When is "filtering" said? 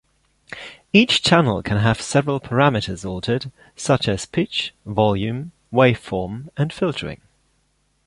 6.73-7.21